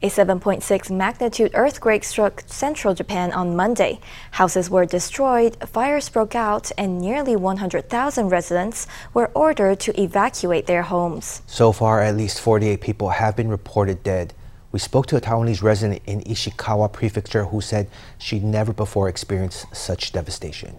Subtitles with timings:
[0.00, 3.98] A 7.6 magnitude earthquake struck central Japan on Monday.
[4.30, 10.82] Houses were destroyed, fires broke out, and nearly 100,000 residents were ordered to evacuate their
[10.82, 11.42] homes.
[11.48, 14.34] So far, at least 48 people have been reported dead.
[14.70, 19.66] We spoke to a Taiwanese resident in Ishikawa Prefecture who said she'd never before experienced
[19.74, 20.76] such devastation.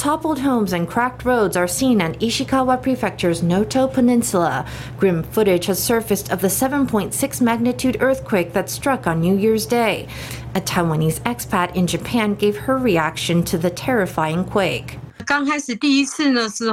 [0.00, 4.64] Toppled homes and cracked roads are seen on Ishikawa Prefecture's Noto Peninsula.
[4.96, 10.08] Grim footage has surfaced of the 7.6 magnitude earthquake that struck on New Year's Day.
[10.54, 14.98] A Taiwanese expat in Japan gave her reaction to the terrifying quake.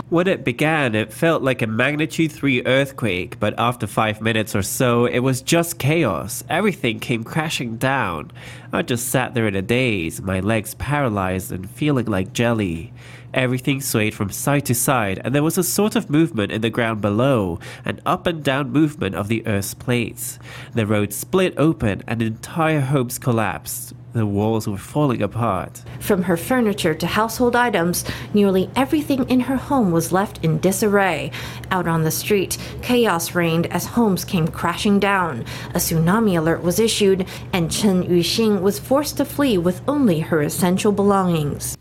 [0.10, 4.62] When it began, it felt like a magnitude 3 earthquake, but after 5 minutes or
[4.62, 6.46] so, it was just chaos.
[6.50, 8.32] Everything came crashing down.
[8.72, 12.94] I just sat there in a daze, my legs paralyzed and feeling like jelly.
[13.34, 16.70] Everything swayed from side to side, and there was a sort of movement in the
[16.70, 20.40] ground below, an up and down movement of the Earth's plates.
[20.74, 23.94] The road split open, and entire homes collapsed.
[24.18, 25.84] The walls were falling apart.
[26.00, 31.30] From her furniture to household items, nearly everything in her home was left in disarray.
[31.70, 35.46] Out on the street, chaos reigned as homes came crashing down.
[35.76, 40.42] A tsunami alert was issued, and Chen Yuxing was forced to flee with only her
[40.42, 41.78] essential belongings.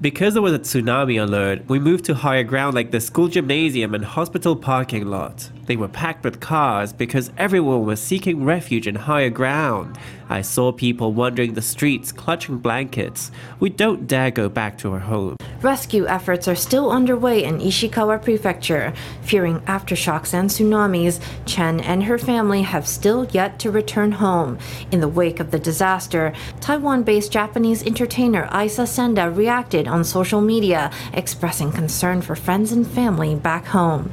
[0.00, 3.94] Because there was a tsunami alert, we moved to higher ground like the school gymnasium
[3.94, 5.50] and hospital parking lot.
[5.66, 9.98] They were packed with cars because everyone was seeking refuge in higher ground.
[10.28, 13.30] I saw people wandering the streets clutching blankets.
[13.60, 15.36] We don't dare go back to our home.
[15.62, 18.92] Rescue efforts are still underway in Ishikawa Prefecture.
[19.22, 24.58] Fearing aftershocks and tsunamis, Chen and her family have still yet to return home.
[24.90, 30.42] In the wake of the disaster, Taiwan based Japanese entertainer Aisa Senda reacted on social
[30.42, 34.10] media, expressing concern for friends and family back home.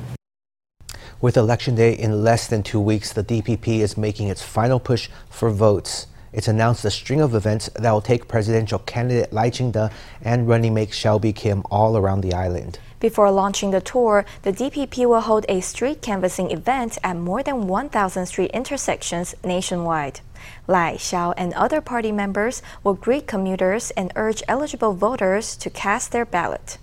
[1.22, 5.08] With Election Day in less than two weeks, the DPP is making its final push
[5.30, 6.08] for votes.
[6.34, 9.90] It's announced a string of events that will take presidential candidate Lai Ching-te
[10.24, 12.80] and running mate Hsiao Bi-khim all around the island.
[13.00, 17.68] Before launching the tour, the DPP will hold a street canvassing event at more than
[17.68, 20.22] 1,000 street intersections nationwide.
[20.68, 26.12] Lai, Hsiao, and other party members will greet commuters and urge eligible voters to cast
[26.12, 26.80] their ballot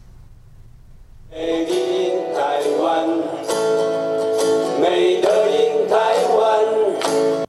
[4.81, 5.48] made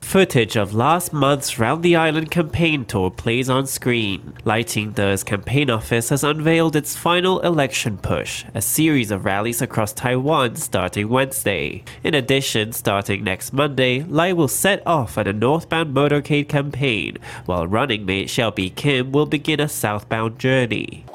[0.10, 4.34] Footage of last month's Round the Island campaign tour plays on screen.
[4.44, 9.94] Lai Ching-te's campaign office has unveiled its final election push, a series of rallies across
[9.94, 11.84] Taiwan starting Wednesday.
[12.04, 17.68] In addition, starting next Monday, Lai will set off on a northbound motorcade campaign, while
[17.68, 21.06] running mate Hsiao Bi-khim will begin a southbound journey.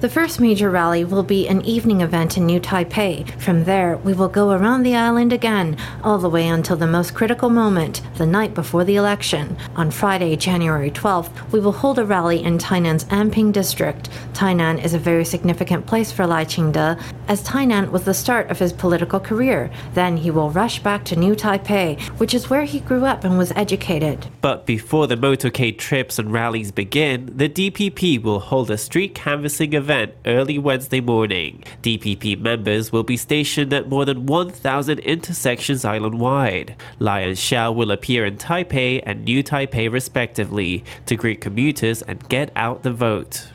[0.00, 3.40] The first major rally will be an evening event in New Taipei.
[3.40, 7.14] From there, we will go around the island again, all the way until the most
[7.14, 9.56] critical moment, the night before the election.
[9.76, 14.10] On Friday, January 12th, we will hold a rally in Tainan's Anping district.
[14.32, 16.96] Tainan is a very significant place for Lai Ching-te,
[17.28, 19.70] as Tainan was the start of his political career.
[19.94, 23.38] Then he will rush back to New Taipei, which is where he grew up and
[23.38, 24.26] was educated.
[24.40, 29.74] But before the motorcade trips and rallies begin, the DPP will hold a street canvassing
[29.74, 31.62] event early Wednesday morning.
[31.82, 36.74] DPP members will be stationed at more than 1,000 intersections island wide.
[36.98, 42.26] Lai and Hsiao will appear in Taipei and New Taipei respectively to greet commuters and
[42.30, 43.46] get out the vote.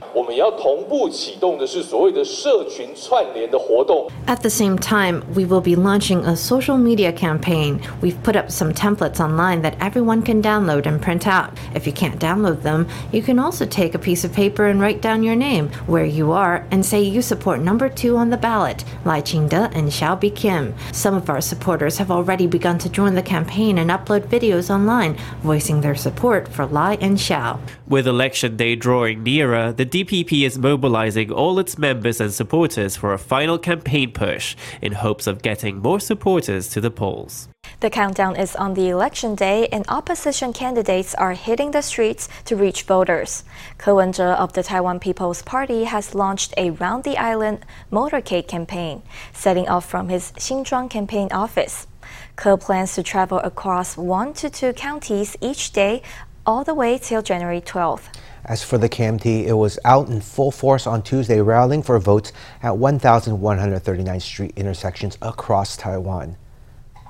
[4.28, 7.82] At the same time, we will be launching a social media campaign.
[8.02, 11.58] We've put up some templates online that everyone can download and print out.
[11.74, 15.02] If you can't download them, you can also take a piece of paper and write
[15.02, 18.86] down your name, where you are, and say you support number two on the ballot,
[19.04, 20.74] Lai Ching-te and Hsiao Bi-khim.
[20.94, 25.18] Some of our supporters have already begun to join the campaign and upload videos online,
[25.42, 27.60] voicing their support for Lai and Hsiao.
[27.86, 33.14] With election day drawing nearer, the DPP is mobilizing all its members and supporters for
[33.14, 37.48] a final campaign push in hopes of getting more supporters to the polls.
[37.80, 42.56] The countdown is on the election day, and opposition candidates are hitting the streets to
[42.56, 43.44] reach voters.
[43.80, 49.02] Ko Wen-je of the Taiwan People's Party has launched a round the island motorcade campaign,
[49.34, 51.88] setting off from his Xinzhuang campaign office.
[52.36, 56.04] Ko plans to travel across one to two counties each day,
[56.46, 58.10] all the way till January 12th.
[58.48, 62.32] As for the KMT, it was out in full force on Tuesday rallying for votes
[62.62, 66.38] at 1,139 street intersections across Taiwan.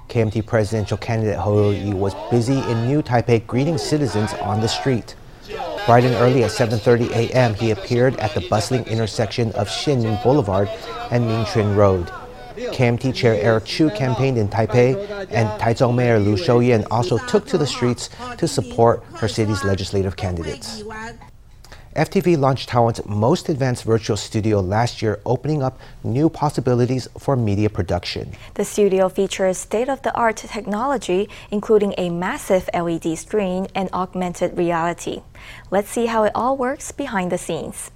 [0.08, 5.16] KMT presidential candidate Hou Yu-ih was busy in New Taipei greeting citizens on the street.
[5.86, 10.70] Bright and early at 7:30 a.m., he appeared at the bustling intersection of Xianning Boulevard
[11.12, 12.10] and Mingchun Road.
[12.56, 14.96] KMT Chair Eric Chu campaigned in Taipei,
[15.32, 20.16] and Taichung Mayor Lu Shiow-yen also took to the streets to support her city's legislative
[20.16, 20.84] candidates.
[21.96, 27.70] FTV launched Taiwan's most advanced virtual studio last year, opening up new possibilities for media
[27.70, 28.34] production.
[28.56, 34.58] The studio features state of the art technology, including a massive LED screen and augmented
[34.58, 35.22] reality.
[35.72, 37.92] Let's see how it all works behind the scenes.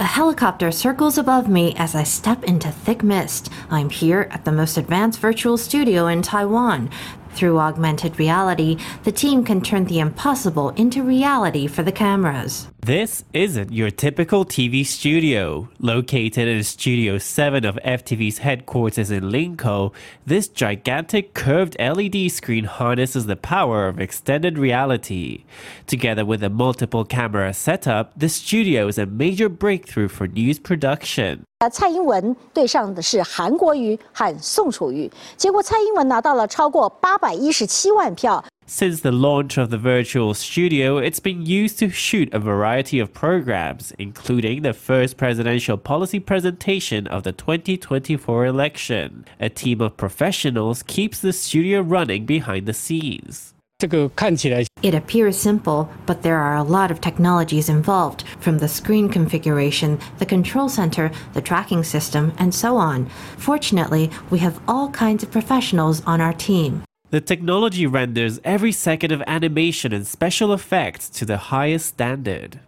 [0.00, 3.48] A helicopter circles above me as I step into thick mist.
[3.70, 6.90] I'm here at the most advanced virtual studio in Taiwan.
[7.34, 12.71] Through augmented reality, the team can turn the impossible into reality for the cameras.
[12.84, 15.68] This isn't your typical TV studio.
[15.78, 19.92] Located in Studio 7 of FTV's headquarters in Linkou,
[20.26, 25.44] this gigantic curved LED screen harnesses the power of extended reality.
[25.86, 31.44] Together with a multiple camera setup, the studio is a major breakthrough for news production.
[31.70, 43.12] 蔡英文对上的是韩国瑜和宋楚瑜，结果蔡英文拿到了超过八百一十七万票，since the launch of the virtual studio, it's been used to shoot a variety of
[43.12, 49.26] programs, including the first presidential policy presentation of the 2024 election.
[49.40, 53.52] A team of professionals keeps the studio running behind the scenes.
[54.82, 59.98] It appears simple, but there are a lot of technologies involved, from the screen configuration,
[60.18, 63.06] the control center, the tracking system, and so on.
[63.36, 66.84] Fortunately, we have all kinds of professionals on our team.
[67.11, 72.59] The technology renders every second of animation and special effects to the highest standard.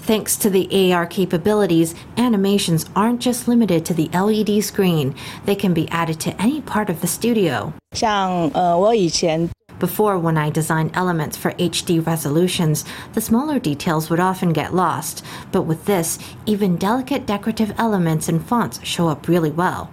[0.00, 5.14] Thanks to the AR capabilities, animations aren't just limited to the LED screen.
[5.44, 7.72] They can be added to any part of the studio.
[7.96, 9.48] 像呃，我以前
[9.80, 12.84] before, when I designed elements for HD resolutions,
[13.14, 18.40] the smaller details would often get lost, but with this, even delicate decorative elements and
[18.42, 19.88] fonts show up really well.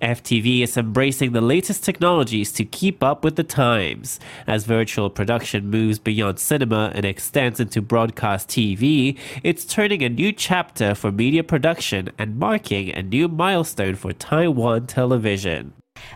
[0.00, 4.20] FTV is embracing the latest technologies to keep up with the times.
[4.46, 10.32] As virtual production moves beyond cinema and extends into broadcast TV, it's turning a new
[10.32, 15.72] chapter for media production and marking a new milestone for Taiwan television.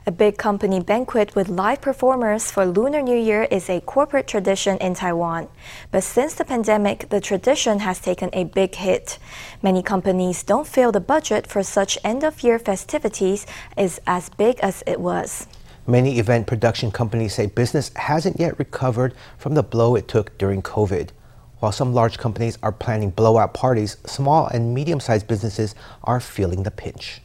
[0.06, 4.78] A big company banquet with live performers for Lunar New Year is a corporate tradition
[4.78, 5.48] in Taiwan.
[5.90, 9.18] But since the pandemic, the tradition has taken a big hit.
[9.62, 13.46] Many companies don't feel the budget for such end of year festivities
[13.76, 15.46] is as big as it was.
[15.86, 20.62] Many event production companies say business hasn't yet recovered from the blow it took during
[20.62, 21.10] COVID.
[21.58, 25.74] While some large companies are planning blowout parties, small and medium sized businesses
[26.04, 27.20] are feeling the pinch.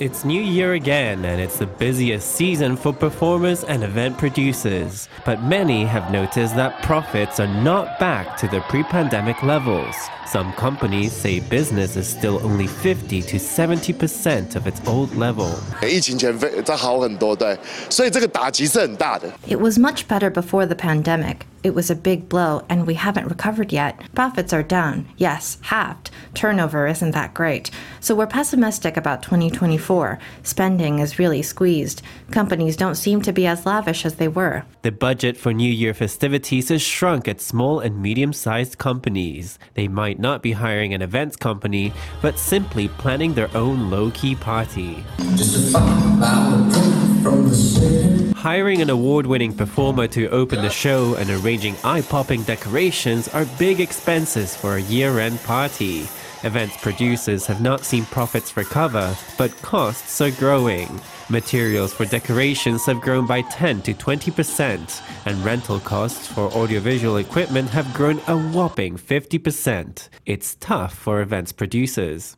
[0.00, 5.08] It's New Year again, and it's the busiest season for performers and event producers.
[5.24, 9.94] But many have noticed that profits are not back to the pre pandemic levels.
[10.26, 15.56] Some companies say business is still only 50 to 70% of its old level.
[19.46, 21.46] It was much better before the pandemic.
[21.64, 23.98] It was a big blow, and we haven't recovered yet.
[24.14, 26.10] Profits are down, yes, halved.
[26.34, 27.70] Turnover isn't that great.
[28.00, 30.18] So we're pessimistic about 2024.
[30.42, 32.02] Spending is really squeezed.
[32.30, 34.64] Companies don't seem to be as lavish as they were.
[34.82, 39.58] The budget for New Year festivities has shrunk at small and medium sized companies.
[39.72, 44.34] They might not be hiring an events company, but simply planning their own low key
[44.34, 45.02] party.
[48.44, 53.46] Hiring an award winning performer to open the show and arranging eye popping decorations are
[53.58, 56.06] big expenses for a year end party.
[56.42, 61.00] Events producers have not seen profits recover, but costs are growing.
[61.30, 67.70] Materials for decorations have grown by 10 to 20%, and rental costs for audiovisual equipment
[67.70, 70.10] have grown a whopping 50%.
[70.26, 72.36] It's tough for events producers.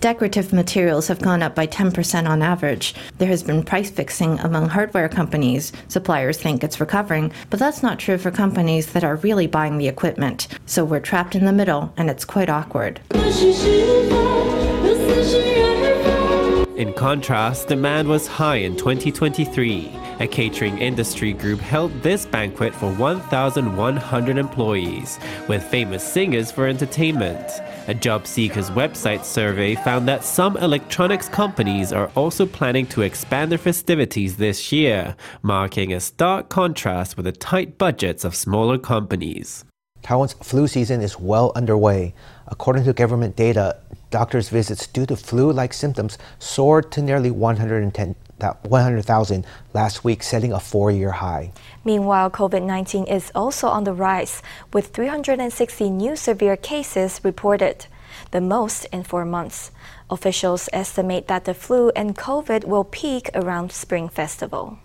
[0.00, 2.94] Decorative materials have gone up by 10% on average.
[3.18, 5.72] There has been price fixing among hardware companies.
[5.88, 9.88] Suppliers think it's recovering, but that's not true for companies that are really buying the
[9.88, 10.46] equipment.
[10.66, 13.00] So we're trapped in the middle, and it's quite awkward.
[16.76, 20.07] In contrast, demand was high in 2023.
[20.20, 27.48] A catering industry group held this banquet for 1,100 employees, with famous singers for entertainment.
[27.86, 33.52] A job seekers website survey found that some electronics companies are also planning to expand
[33.52, 39.64] their festivities this year, marking a stark contrast with the tight budgets of smaller companies.
[40.02, 42.12] Taiwan's flu season is well underway.
[42.48, 43.76] According to government data,
[44.10, 50.52] doctors' visits due to flu like symptoms soared to nearly 110 100,000 last week, setting
[50.52, 51.52] a four year high.
[51.84, 54.42] Meanwhile, COVID 19 is also on the rise,
[54.72, 57.86] with 360 new severe cases reported,
[58.30, 59.70] the most in four months.
[60.10, 64.78] Officials estimate that the flu and COVID will peak around Spring Festival.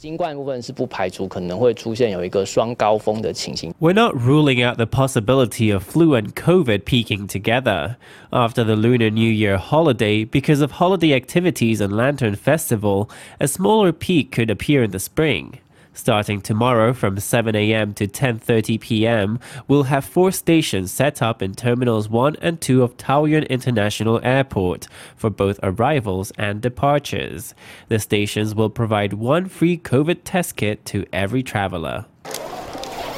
[0.00, 3.72] 新冠部分是不排除可能会出现有一个双高峰的情形。
[3.80, 7.96] We're not ruling out the possibility of flu and COVID peaking together
[8.30, 13.08] after the Lunar New Year holiday because of holiday activities and Lantern Festival.
[13.40, 15.59] A smaller peak could appear in the spring.
[15.93, 17.93] Starting tomorrow from 7 a.m.
[17.93, 22.95] to 10:30 p.m., we'll have four stations set up in terminals 1 and 2 of
[22.95, 27.53] Taoyuan International Airport for both arrivals and departures.
[27.89, 32.05] The stations will provide one free COVID test kit to every traveler.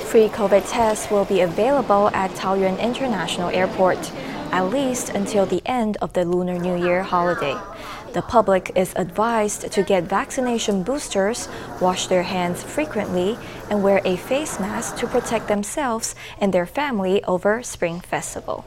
[0.09, 4.11] Free COVID tests will be available at Taoyuan International Airport,
[4.51, 7.55] at least until the end of the Lunar New Year holiday.
[8.13, 11.49] The public is advised to get vaccination boosters,
[11.81, 13.39] wash their hands frequently,
[13.71, 18.65] and wear a face mask to protect themselves and their family over Spring Festival.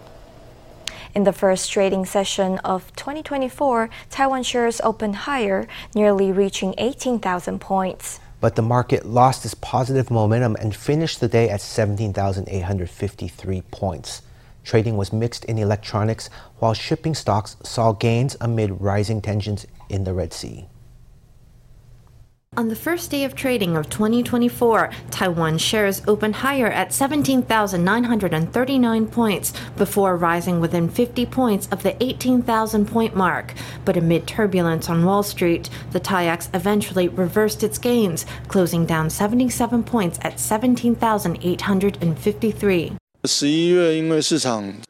[1.15, 8.19] In the first trading session of 2024, Taiwan shares opened higher, nearly reaching 18,000 points.
[8.41, 14.23] But the market lost its positive momentum and finished the day at 17,853 points.
[14.67, 20.13] Trading was mixed in electronics, while shipping stocks saw gains amid rising tensions in the
[20.13, 20.67] Red Sea.
[22.57, 29.53] On the first day of trading of 2024, Taiwan shares opened higher at 17,939 points
[29.77, 33.55] before rising within 50 points of the 18,000 point mark.
[33.85, 39.85] But amid turbulence on Wall Street, the TAIEX eventually reversed its gains, closing down 77
[39.85, 42.97] points at 17,853.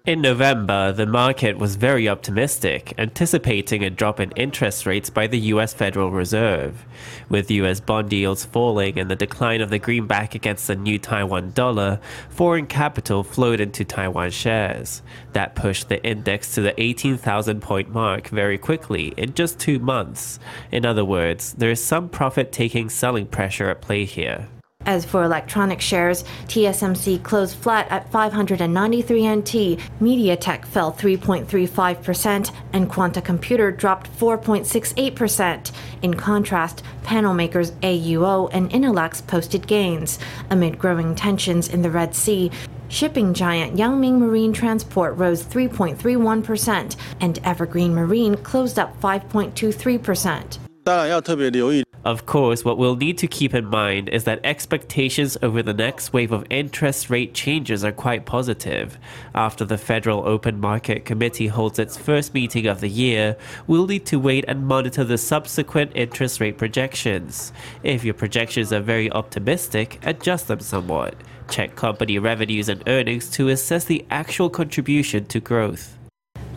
[0.05, 5.39] In November, the market was very optimistic, anticipating a drop in interest rates by the
[5.53, 6.85] US Federal Reserve.
[7.29, 11.53] With US bond yields falling and the decline of the greenback against the new Taiwan
[11.53, 15.03] dollar, foreign capital flowed into Taiwan shares.
[15.33, 20.39] That pushed the index to the 18,000 point mark very quickly in just two months.
[20.71, 24.49] In other words, there is some profit taking selling pressure at play here.
[24.87, 29.53] As for electronic shares, TSMC closed flat at 593 NT,
[30.01, 35.73] MediaTek fell 3.35%, and Quanta Computer dropped 4.68%.
[36.03, 40.21] In contrast, panel makers AUO and Innolux posted gains.
[40.51, 42.53] Amid growing tensions in the Red Sea,
[42.89, 50.59] Shipping giant Yangming Marine Transport rose 3.31%, and Evergreen Marine closed up 5.23%.
[52.07, 56.13] Of course, what we'll need to keep in mind is that expectations over the next
[56.13, 58.97] wave of interest rate changes are quite positive.
[59.35, 63.37] After the Federal Open Market Committee holds its first meeting of the year,
[63.67, 67.53] we'll need to wait and monitor the subsequent interest rate projections.
[67.83, 71.17] If your projections are very optimistic, adjust them somewhat.
[71.49, 75.96] Check company revenues and earnings to assess the actual contribution to growth.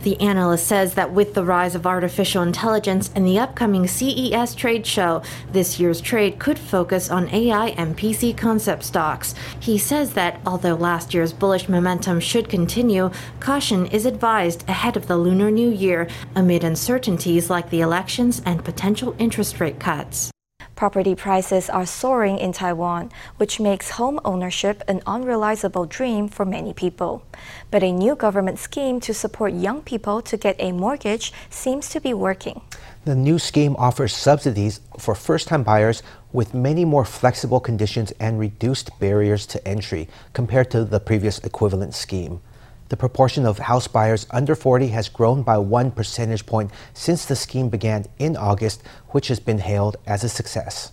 [0.04, 4.86] The analyst says that with the rise of artificial intelligence and the upcoming CES trade
[4.86, 9.36] show, this year's trade could focus on AI and PC concept stocks.
[9.60, 15.08] He says that although last year's bullish momentum should continue, caution is advised ahead of
[15.08, 20.32] the Lunar New Year amid uncertainties like the elections and potential interest rate cuts.
[20.76, 26.74] Property prices are soaring in Taiwan, which makes home ownership an unrealizable dream for many
[26.74, 27.24] people.
[27.70, 32.00] But a new government scheme to support young people to get a mortgage seems to
[32.00, 32.62] be working.
[33.06, 38.40] The new scheme offers subsidies for first time buyers with many more flexible conditions and
[38.40, 42.42] reduced barriers to entry compared to the previous equivalent scheme.
[42.90, 47.36] The proportion of house buyers under 40 has grown by one percentage point since the
[47.36, 50.92] scheme began in August, which has been hailed as a success.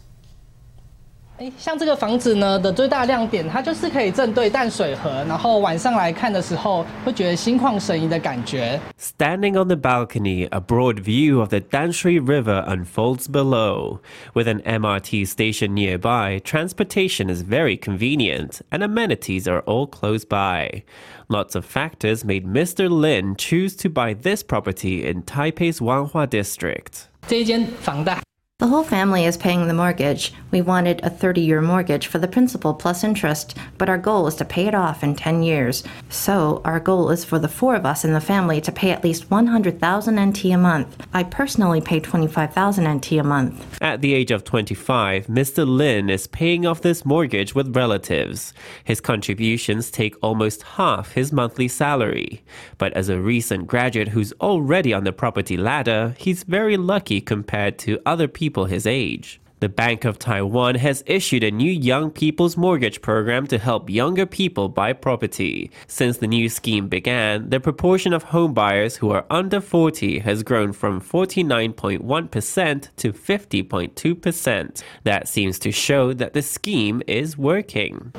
[1.37, 8.79] 哎，像这个房子呢的最大亮点，它就是可以正对淡水河，然后晚上来看的时候，会觉得心旷神怡的感觉。
[8.99, 14.01] Standing on the balcony, a broad view of the Danshui River unfolds below.
[14.35, 20.83] With an MRT station nearby, transportation is very convenient, and amenities are all close by.
[21.27, 22.87] Lots of factors made Mr.
[22.87, 27.07] Lin choose to buy this property in Taipei's Wanhua district.
[27.25, 28.19] 这一间房贷
[28.66, 30.32] the whole family is paying the mortgage.
[30.50, 34.34] We wanted a 30 year mortgage for the principal plus interest, but our goal is
[34.36, 35.84] to pay it off in 10 years.
[36.08, 39.04] So, our goal is for the four of us in the family to pay at
[39.04, 41.06] least 100,000 NT a month.
[41.12, 43.76] I personally pay 25,000 NT a month.
[43.82, 45.66] At the age of 25, Mr.
[45.66, 48.54] Lin is paying off this mortgage with relatives.
[48.84, 52.42] His contributions take almost half his monthly salary.
[52.78, 57.78] But as a recent graduate who's already on the property ladder, he's very lucky compared
[57.80, 59.40] to other people his age.
[59.58, 64.26] The Bank of Taiwan has issued a new young people's mortgage program to help younger
[64.26, 65.70] people buy property.
[65.86, 70.74] Since the new scheme began, the proportion of homebuyers who are under 40 has grown
[70.74, 74.82] from 49.1% to 50.2%.
[75.04, 78.12] That seems to show that the scheme is working.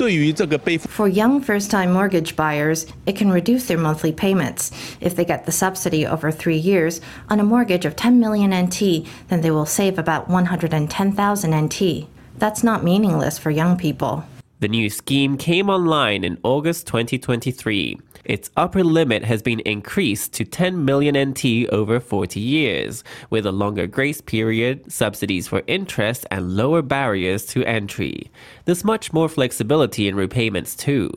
[0.89, 4.71] For young first time mortgage buyers, it can reduce their monthly payments.
[5.01, 9.05] If they get the subsidy over three years on a mortgage of 10 million NT,
[9.27, 12.07] then they will save about 110,000 NT.
[12.37, 14.23] That's not meaningless for young people.
[14.59, 17.99] The new scheme came online in August 2023.
[18.25, 23.51] Its upper limit has been increased to 10 million NT over 40 years, with a
[23.51, 28.31] longer grace period, subsidies for interest, and lower barriers to entry.
[28.65, 31.09] There's much more flexibility in repayments too.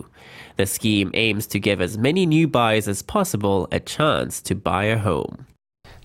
[0.57, 4.85] The scheme aims to give as many new buyers as possible a chance to buy
[4.85, 5.47] a home.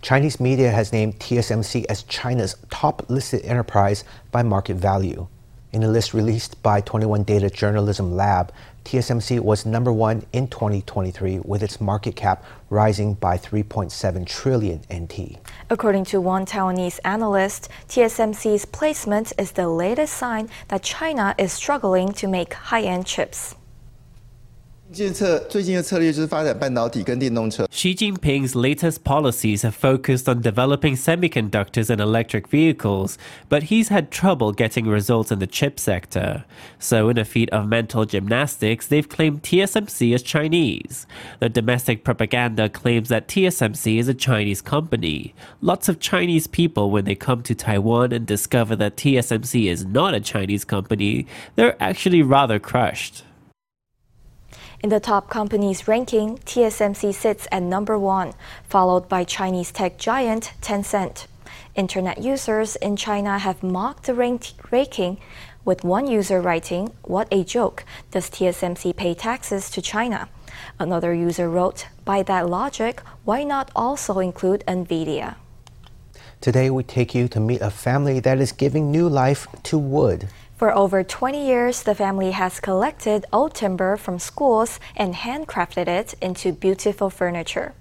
[0.01, 5.27] Chinese media has named TSMC as China's top listed enterprise by market value.
[5.75, 8.53] In a list released by 21 Data Journalism Lab,
[8.85, 15.37] TSMC was number one in 2023 with its market cap rising by 3.7 trillion NT.
[15.69, 22.13] According to one Taiwanese analyst, TSMC's placement is the latest sign that China is struggling
[22.13, 23.55] to make high-end chips.
[27.71, 33.17] Xi Jinping's latest policies have focused on developing semiconductors and electric vehicles,
[33.49, 36.45] but he's had trouble getting results in the chip sector.
[36.77, 41.07] So, in a feat of mental gymnastics, they've claimed TSMC is Chinese.
[41.39, 45.33] The domestic propaganda claims that TSMC is a Chinese company.
[45.61, 50.13] Lots of Chinese people, when they come to Taiwan and discover that TSMC is not
[50.13, 51.25] a Chinese company,
[51.55, 53.23] they're actually rather crushed.
[54.85, 58.33] In the top companies ranking, TSMC sits at number one,
[58.69, 61.25] followed by Chinese tech giant Tencent.
[61.73, 65.17] Internet users in China have mocked the ranking,
[65.65, 67.83] with one user writing, What a joke!
[68.11, 70.29] Does TSMC pay taxes to China?
[70.77, 75.33] Another user wrote, By that logic, why not also include NVIDIA?
[76.41, 80.27] Today, we take you to meet a family that is giving new life to wood.
[80.55, 86.15] For over 20 years, the family has collected old timber from schools and handcrafted it
[86.21, 87.73] into beautiful furniture.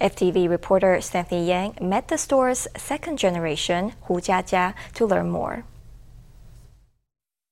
[0.00, 5.64] FTV reporter Stephanie Yang met the store's second generation, Hu Jiajia, to learn more.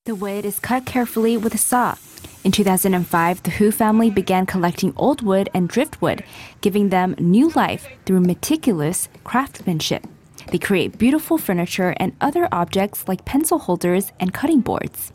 [0.05, 1.97] The wood is cut carefully with a saw.
[2.45, 6.23] In 2005, the Hu family began collecting old wood and driftwood,
[6.61, 10.07] giving them new life through meticulous craftsmanship.
[10.51, 15.13] They create beautiful furniture and other objects like pencil holders and cutting boards.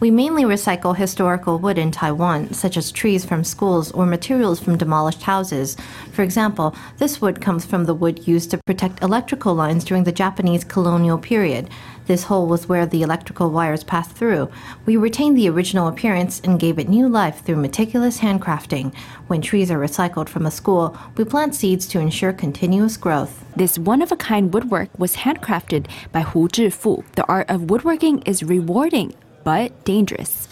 [0.00, 4.76] We mainly recycle historical wood in Taiwan, such as trees from schools or materials from
[4.76, 5.78] demolished houses.
[6.12, 10.12] For example, this wood comes from the wood used to protect electrical lines during the
[10.12, 11.70] Japanese colonial period.
[12.06, 14.50] This hole was where the electrical wires passed through.
[14.84, 18.94] We retained the original appearance and gave it new life through meticulous handcrafting.
[19.26, 23.44] When trees are recycled from a school, we plant seeds to ensure continuous growth.
[23.56, 27.04] This one of a kind woodwork was handcrafted by Hu Zhifu.
[27.12, 29.14] The art of woodworking is rewarding
[29.44, 30.48] but dangerous.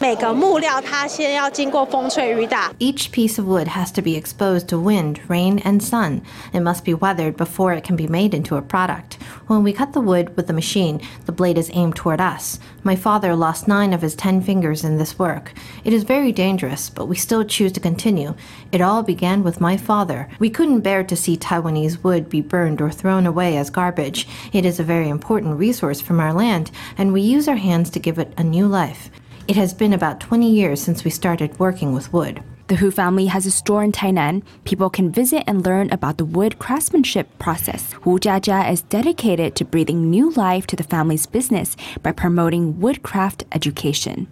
[2.79, 6.23] Each piece of wood has to be exposed to wind, rain, and sun.
[6.53, 9.19] It must be weathered before it can be made into a product.
[9.47, 12.59] When we cut the wood with the machine, the blade is aimed toward us.
[12.83, 15.53] My father lost nine of his ten fingers in this work.
[15.85, 18.35] It is very dangerous, but we still choose to continue.
[18.73, 20.29] It all began with my father.
[20.39, 24.27] We couldn't bear to see Taiwanese wood be burned or thrown away as garbage.
[24.53, 28.01] It is a very important resource from our land, and we use our hands to
[28.01, 29.11] give it a new life.
[29.49, 32.43] It has been about 20 years since we started working with wood.
[32.73, 34.43] The Hu family has a store in Tainan.
[34.65, 37.93] People can visit and learn about the wood craftsmanship process.
[38.01, 43.45] Hu Jiajia is dedicated to breathing new life to the family's business by promoting woodcraft
[43.53, 44.27] education.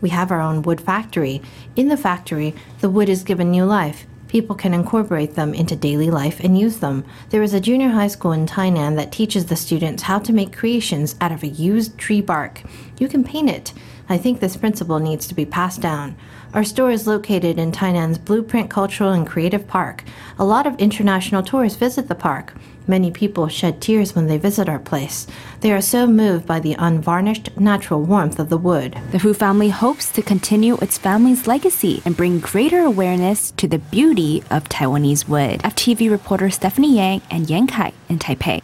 [0.00, 1.40] We have our own wood factory.
[1.76, 6.10] In the factory, the wood is given new life people can incorporate them into daily
[6.10, 7.04] life and use them.
[7.28, 10.56] There is a junior high school in Tainan that teaches the students how to make
[10.56, 12.62] creations out of a used tree bark.
[12.98, 13.74] You can paint it.
[14.08, 16.16] I think this principle needs to be passed down.
[16.54, 20.04] Our store is located in Tainan's Blueprint Cultural and Creative Park.
[20.38, 22.52] A lot of international tourists visit the park.
[22.86, 25.26] Many people shed tears when they visit our place.
[25.60, 28.98] They are so moved by the unvarnished, natural warmth of the wood.
[29.12, 33.78] The Hu family hopes to continue its family's legacy and bring greater awareness to the
[33.78, 35.60] beauty of Taiwanese wood.
[35.60, 38.62] FTV reporter Stephanie Yang and Yang Kai in Taipei.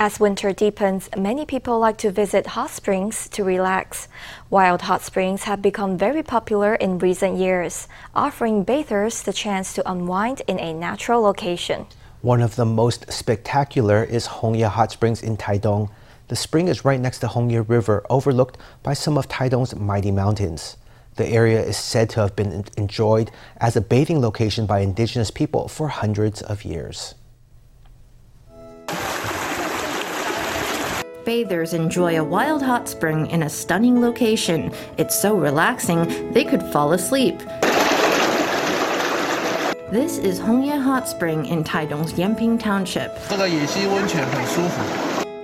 [0.00, 4.06] As winter deepens, many people like to visit hot springs to relax.
[4.48, 9.90] Wild hot springs have become very popular in recent years, offering bathers the chance to
[9.90, 11.84] unwind in a natural location.
[12.22, 15.90] One of the most spectacular is Hongye Hot Springs in Taidong.
[16.28, 20.76] The spring is right next to Hongye River, overlooked by some of Taidong's mighty mountains.
[21.16, 25.66] The area is said to have been enjoyed as a bathing location by indigenous people
[25.66, 27.16] for hundreds of years.
[31.28, 34.72] Bathers enjoy a wild hot spring in a stunning location.
[34.96, 37.38] It's so relaxing, they could fall asleep.
[39.90, 43.14] This is Hongye Hot Spring in Taidong's Yanping Township.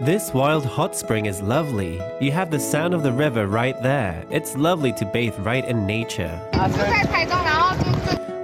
[0.01, 2.01] This wild hot spring is lovely.
[2.19, 4.25] You have the sound of the river right there.
[4.31, 6.41] It's lovely to bathe right in nature.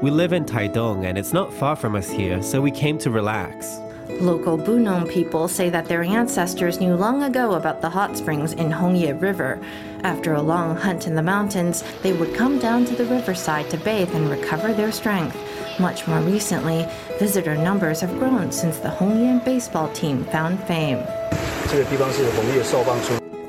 [0.03, 3.11] We live in Taidong and it's not far from us here, so we came to
[3.11, 3.81] relax.
[4.20, 8.70] Local Bunun people say that their ancestors knew long ago about the hot springs in
[8.70, 9.59] Hongye River.
[10.04, 13.78] After a long hunt in the mountains, they would come down to the riverside to
[13.78, 15.38] bathe and recover their strength.
[15.80, 16.87] Much more recently,
[17.18, 20.98] visitor numbers have grown since the Hongye baseball team found fame.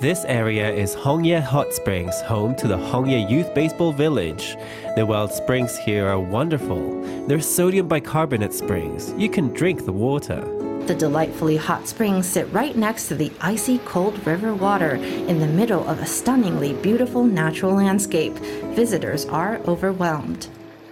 [0.01, 4.57] This area is Hongye Hot Springs, home to the Hongye Youth Baseball Village.
[4.95, 6.99] The wild springs here are wonderful.
[7.27, 9.13] They're sodium bicarbonate springs.
[9.15, 10.41] You can drink the water.
[10.87, 15.45] The delightfully hot springs sit right next to the icy cold river water in the
[15.45, 18.33] middle of a stunningly beautiful natural landscape.
[18.73, 20.47] Visitors are overwhelmed.